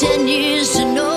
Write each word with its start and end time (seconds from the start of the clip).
ten 0.00 0.28
years 0.28 0.74
to 0.74 0.84
know 0.84 1.15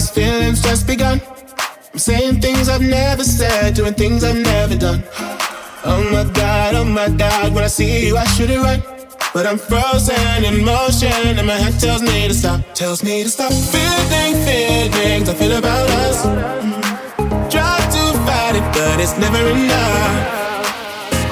these 0.00 0.10
feelings 0.10 0.62
just 0.62 0.86
begun. 0.86 1.20
I'm 1.92 1.98
saying 1.98 2.40
things 2.40 2.70
I've 2.70 2.80
never 2.80 3.22
said, 3.22 3.74
doing 3.74 3.92
things 3.92 4.24
I've 4.24 4.36
never 4.36 4.74
done. 4.74 5.02
Oh 5.84 6.02
my 6.10 6.24
God, 6.32 6.74
oh 6.74 6.84
my 6.84 7.08
God, 7.10 7.52
when 7.54 7.64
I 7.64 7.66
see 7.66 8.06
you, 8.06 8.16
I 8.16 8.24
should 8.32 8.48
it 8.48 8.60
right. 8.60 8.82
But 9.34 9.46
I'm 9.46 9.58
frozen 9.58 10.44
in 10.48 10.64
motion, 10.64 11.36
and 11.38 11.46
my 11.46 11.58
head 11.64 11.78
tells 11.78 12.00
me 12.00 12.28
to 12.28 12.34
stop, 12.34 12.60
tells 12.74 13.04
me 13.04 13.24
to 13.24 13.28
stop. 13.28 13.52
Feeling 13.52 14.34
feelings 14.46 15.28
I 15.28 15.34
feel 15.34 15.56
about 15.58 15.88
us. 16.04 16.22
Try 17.52 17.76
to 17.96 18.02
fight 18.24 18.54
it, 18.56 18.66
but 18.72 18.96
it's 19.04 19.16
never 19.18 19.42
enough. 19.52 20.14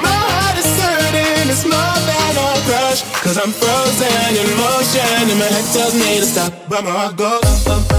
My 0.05 0.13
heart 0.29 0.57
is 0.61 0.69
hurting, 0.77 1.49
it's 1.49 1.65
more 1.65 1.99
than 2.09 2.33
a 2.37 2.49
crush. 2.69 3.01
Cause 3.25 3.37
I'm 3.41 3.51
frozen 3.51 4.29
in 4.41 4.49
motion, 4.61 5.25
and 5.31 5.39
my 5.41 5.49
head 5.55 5.65
tells 5.73 5.95
me 5.95 6.19
to 6.21 6.27
stop, 6.33 6.53
but 6.69 6.83
my 6.83 6.91
heart 6.91 7.17
goes. 7.17 7.65
Bum, 7.65 7.83
bum, 7.89 7.98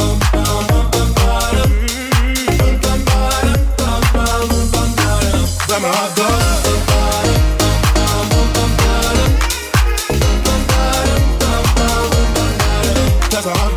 Cause 5.71 5.81
my 5.81 5.87
heart 5.87 6.17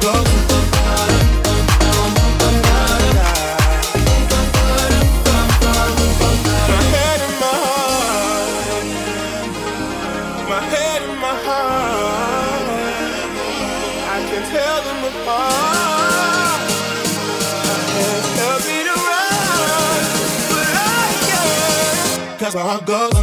goes. 0.03 0.24
Goes. 22.87 23.14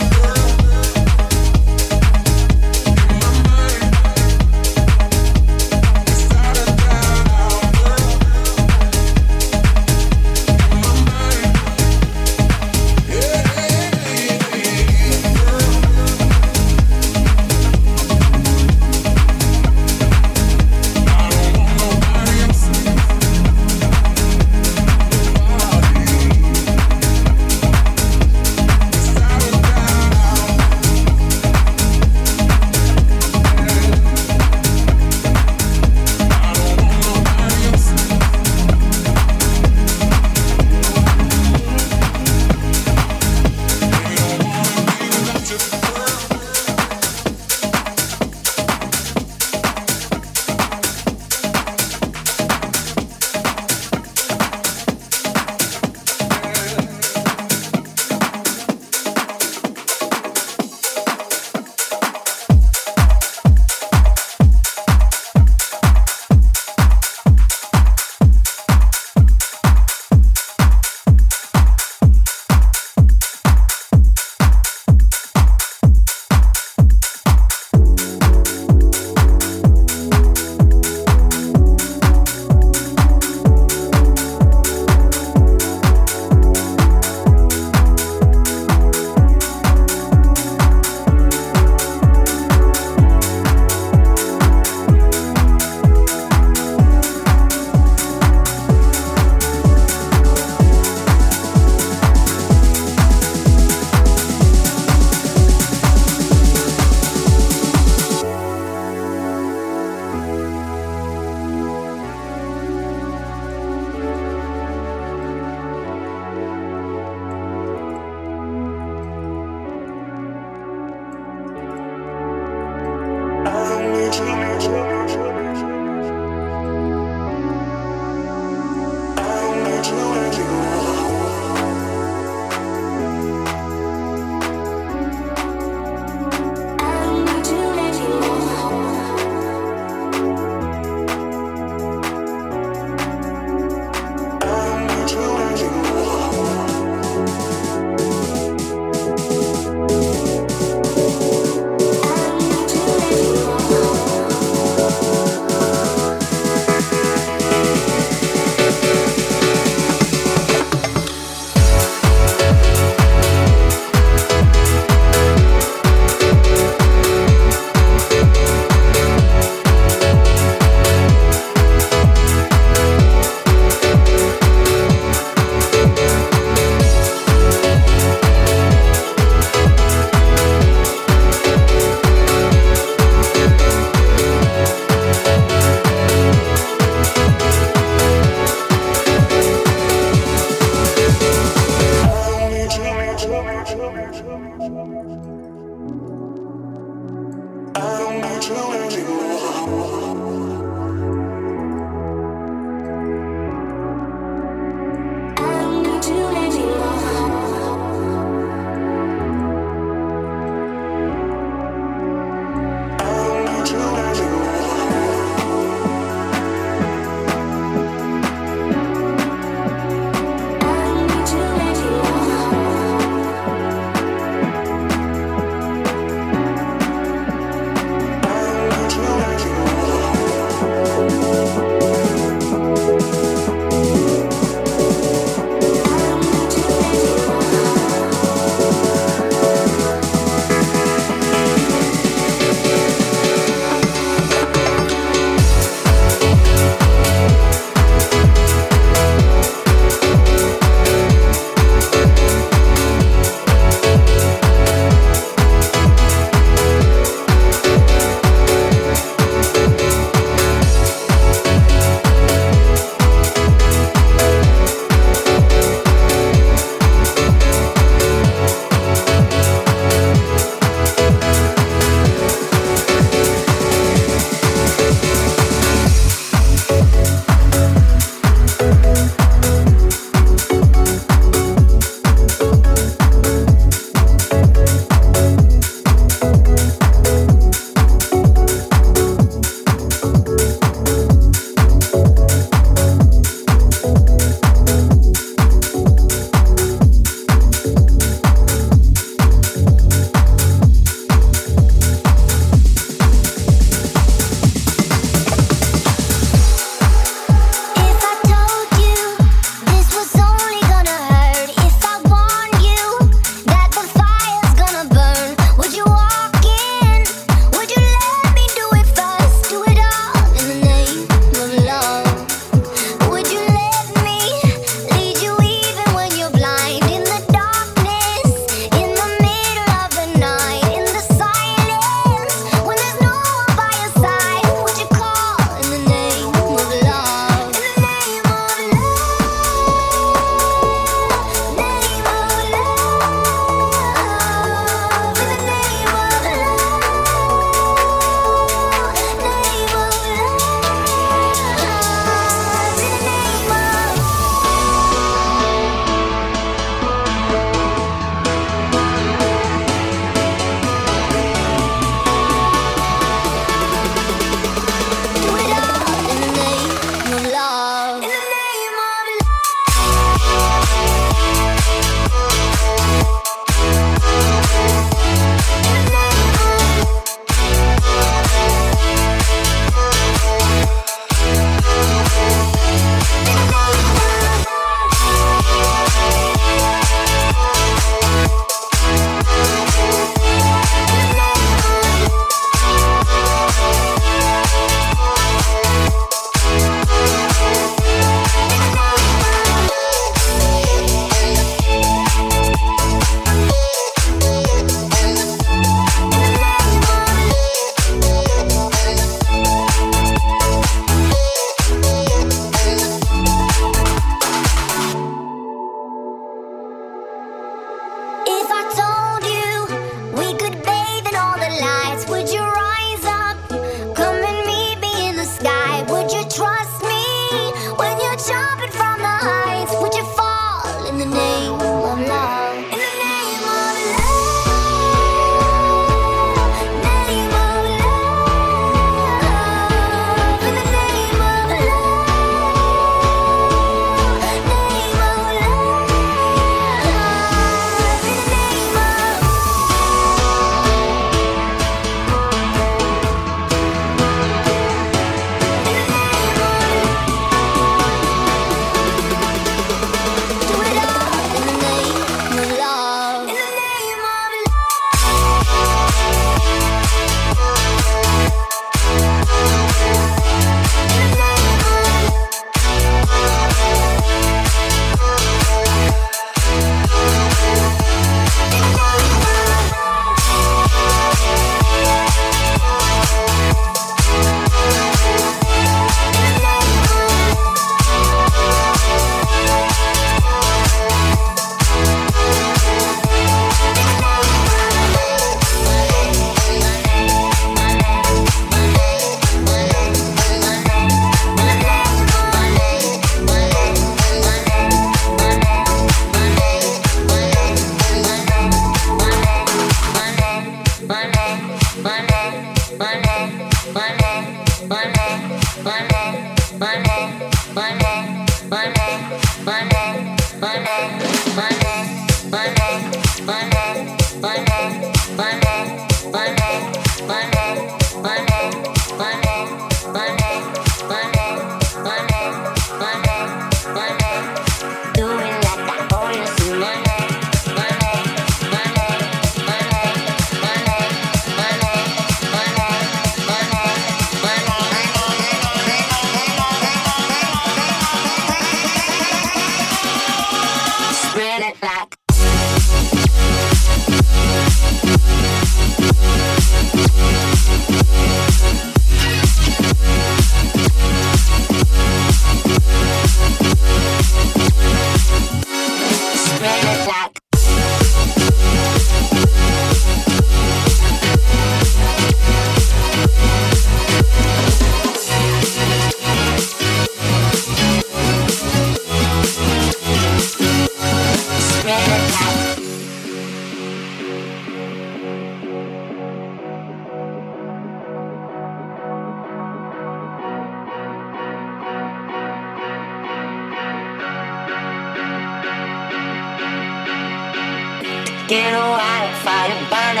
get 598.32 598.56
a 598.56 598.64
wildfire 598.64 599.52
to 599.52 599.60
burn 599.68 600.00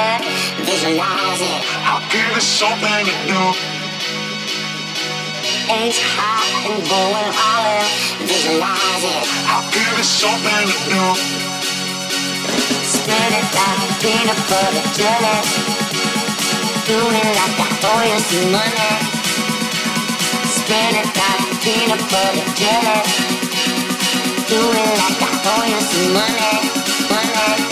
visualize 0.64 1.42
it. 1.44 1.60
I'll 1.84 2.00
give 2.08 2.32
it 2.32 2.40
something 2.40 3.04
to 3.04 3.14
do. 3.28 3.42
It's 5.68 6.00
hot 6.00 6.48
and 6.64 6.80
going 6.88 7.28
all 7.28 7.64
in, 7.76 8.24
visualize 8.24 9.04
it. 9.04 9.24
I'll 9.52 9.68
give 9.68 9.94
it 10.00 10.08
something 10.08 10.64
to 10.64 10.78
do. 10.88 11.04
Spin 12.88 13.32
it 13.36 13.48
like 13.52 14.00
peanut 14.00 14.40
butter 14.48 14.86
jelly. 14.96 15.36
Do 16.88 16.96
it 17.12 17.28
like 17.36 17.60
I 17.60 17.68
owe 17.84 18.00
you 18.08 18.20
some 18.32 18.48
money. 18.48 18.92
Spin 20.56 20.92
it 21.04 21.08
like 21.20 21.52
peanut 21.60 22.00
butter 22.08 22.48
jelly. 22.56 22.96
Do 24.48 24.60
it 24.72 24.92
like 25.04 25.20
I 25.20 25.30
owe 25.52 25.68
you 25.68 25.80
some 25.84 26.08
money, 26.16 26.52
money. 27.12 27.71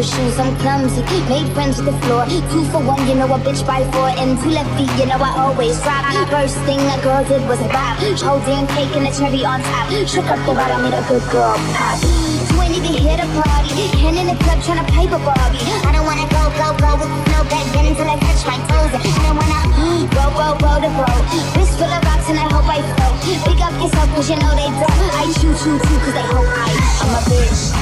Shoes, 0.00 0.38
I'm 0.40 0.56
clumsy. 0.64 1.04
Made 1.28 1.52
friends 1.52 1.76
with 1.76 1.92
the 1.92 1.96
floor. 2.08 2.24
Two 2.24 2.64
for 2.72 2.80
one, 2.80 3.04
you 3.04 3.14
know 3.14 3.28
a 3.28 3.36
bitch 3.36 3.60
by 3.66 3.84
four. 3.92 4.08
And 4.16 4.40
two 4.40 4.48
left 4.48 4.72
feet, 4.80 4.88
you 4.96 5.04
know 5.04 5.20
I 5.20 5.36
always 5.44 5.76
drop. 5.84 6.08
First 6.32 6.56
thing 6.64 6.80
a 6.80 6.96
girl 7.04 7.20
did 7.28 7.44
was 7.44 7.60
a 7.60 7.68
bop. 7.68 8.00
Cake 8.00 8.96
and 8.96 9.04
a 9.04 9.12
cherry 9.12 9.44
on 9.44 9.60
top. 9.60 9.92
Shook 10.08 10.24
up 10.32 10.40
the 10.48 10.56
bottom, 10.56 10.88
made 10.88 10.96
a 10.96 11.04
good 11.04 11.20
girl 11.28 11.52
pop. 11.76 12.00
You 12.00 12.56
ain't 12.64 12.72
even 12.72 12.96
here 13.04 13.20
to 13.20 13.28
party. 13.36 13.92
Hand 14.00 14.16
in 14.16 14.32
the 14.32 14.36
club 14.40 14.64
tryna 14.64 14.88
pipe 14.88 15.12
a 15.12 15.20
Barbie. 15.20 15.60
I 15.60 15.92
don't 15.92 16.08
wanna 16.08 16.24
go, 16.32 16.48
go, 16.56 16.72
go 16.80 16.90
with 16.96 17.12
no 17.28 17.44
back 17.52 17.68
then 17.76 17.92
until 17.92 18.08
I 18.08 18.16
touch 18.16 18.48
my 18.48 18.56
toes. 18.72 18.96
I 18.96 19.04
don't 19.28 19.36
wanna 19.36 19.60
go, 20.16 20.24
go, 20.32 20.46
go 20.56 20.72
to 20.80 20.90
bro. 20.96 21.12
Wrist 21.58 21.76
full 21.76 21.92
of 21.92 22.00
rocks 22.08 22.32
and 22.32 22.40
I 22.40 22.48
hope 22.48 22.64
I 22.64 22.80
float. 22.80 23.12
Big 23.44 23.60
up 23.60 23.76
yourself 23.76 24.08
cause 24.16 24.30
you 24.30 24.40
know 24.40 24.56
they 24.56 24.72
don't. 24.72 25.10
I 25.20 25.28
choo 25.36 25.52
choo 25.52 25.76
choo 25.76 25.98
cause 26.00 26.16
they 26.16 26.26
hope 26.32 26.48
I. 26.48 26.72
I'm 27.04 27.12
a 27.12 27.20
bitch, 27.28 27.81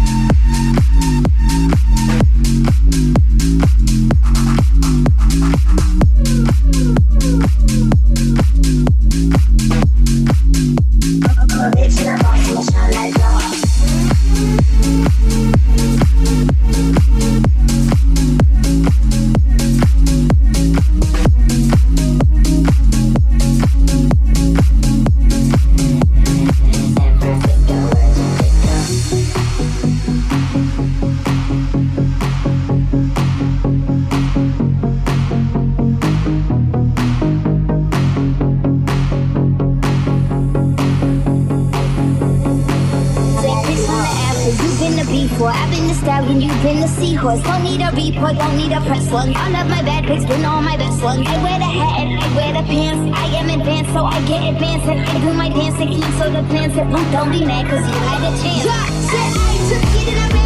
Cause 44.41 44.57
you've 44.57 44.79
been 44.79 44.97
a 44.97 45.05
B4, 45.05 45.53
I've 45.53 45.69
been 45.69 45.87
a 45.87 45.93
stallion, 45.93 46.41
you've 46.41 46.63
been 46.63 46.81
a 46.81 46.87
seahorse. 46.87 47.43
Don't 47.43 47.63
need 47.63 47.79
a 47.79 47.91
report, 47.93 48.39
don't 48.39 48.57
need 48.57 48.71
a 48.71 48.81
press 48.81 49.05
one. 49.11 49.35
All 49.37 49.55
of 49.55 49.69
my 49.69 49.83
bad 49.83 50.05
pics 50.05 50.25
been 50.25 50.43
all 50.43 50.63
my 50.63 50.75
best 50.77 50.99
ones. 51.03 51.27
I 51.27 51.37
wear 51.43 51.59
the 51.59 51.69
hat 51.69 51.99
and 52.01 52.17
I 52.17 52.35
wear 52.35 52.51
the 52.51 52.65
pants. 52.67 53.15
I 53.15 53.25
am 53.37 53.49
advanced, 53.51 53.93
so 53.93 54.03
I 54.03 54.19
get 54.25 54.41
advanced. 54.51 54.87
And 54.87 55.01
I 55.01 55.19
do 55.21 55.33
my 55.33 55.49
dance 55.49 55.79
and 55.79 55.93
so 56.17 56.31
the 56.31 56.41
plans. 56.49 56.75
And 56.75 56.89
don't 57.11 57.29
be 57.29 57.45
mad, 57.45 57.69
cause 57.69 57.85
you 57.85 57.99
had 58.09 58.21
a 58.25 58.31
chance. 58.41 58.65
Yeah, 58.65 58.85
said 59.13 59.31
I 59.37 59.53
took 59.69 60.01
it 60.01 60.07
and 60.09 60.33
I 60.33 60.40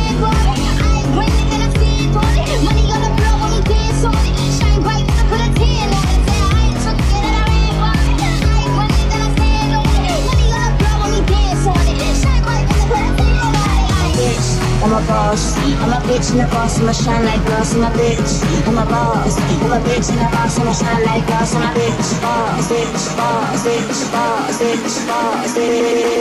a 14.95 15.01
boss. 15.07 15.57
I'm 15.57 15.91
a 15.91 15.99
bitch 16.07 16.31
and 16.31 16.41
a 16.41 16.47
boss. 16.47 16.79
I'ma 16.79 16.93
shine 16.93 17.25
like 17.25 17.43
glass. 17.45 17.73
I'm 17.75 17.83
a 17.83 17.89
bitch. 17.91 18.43
I'm 18.67 18.77
a 18.77 18.85
boss. 18.85 19.37
I'm 19.37 19.71
a 19.71 19.79
bitch 19.83 20.09
and 20.11 20.21
a 20.21 20.29
boss. 20.31 20.59
I'ma 20.59 20.73
shine 20.73 21.03
like 21.03 21.25
glass. 21.27 21.55
I'm 21.55 21.63
a 21.63 21.67
bitch. 21.75 22.21
Boss, 22.21 22.67
bitch, 22.71 23.17
boss, 23.17 23.65
bitch, 23.65 24.11
boss, 24.13 24.59
bitch, 24.61 25.07
boss, 25.07 25.53
bitch. 25.57 26.15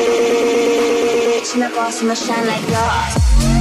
And 1.55 1.65
a 1.65 1.69
boss. 1.71 2.03
I'ma 2.03 2.15
shine 2.15 2.47
like 2.47 2.67
glass. 2.67 3.54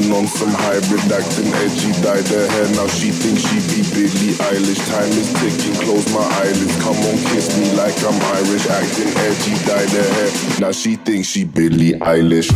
Blowing 0.00 0.12
on 0.12 0.26
some 0.26 0.50
hybrid, 0.50 1.12
acting 1.12 1.52
edgy, 1.54 1.92
dyed 2.02 2.26
her 2.28 2.46
hair, 2.48 2.68
now 2.74 2.86
she 2.86 3.10
thinks 3.10 3.42
she 3.42 3.56
be 3.68 3.82
Billie 3.90 4.34
Eilish. 4.34 4.80
Time 4.88 5.08
is 5.08 5.32
ticking, 5.34 5.74
close 5.82 6.12
my 6.12 6.20
eyelids, 6.20 6.76
come 6.82 6.96
on, 6.96 7.16
kiss 7.30 7.58
me 7.58 7.70
like 7.76 7.96
I'm 8.04 8.20
Irish, 8.36 8.66
acting 8.66 9.12
edgy, 9.26 9.54
dyed 9.66 9.90
her 9.90 10.14
hair, 10.14 10.60
now 10.60 10.72
she 10.72 10.96
thinks 10.96 11.28
she 11.28 11.44
Billie 11.44 11.92
Eilish. 11.92 12.50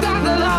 got 0.00 0.22
the 0.22 0.40
love. 0.40 0.57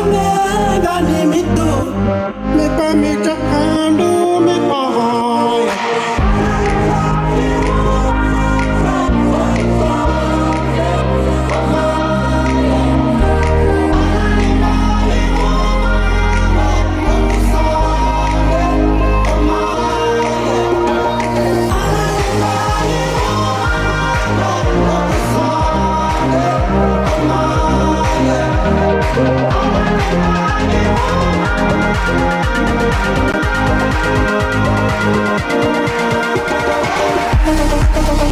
Amega 0.00 1.00
ni 1.00 1.26
mitu 1.26 1.70
Mepa 2.56 2.94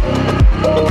Oh, 0.00 0.87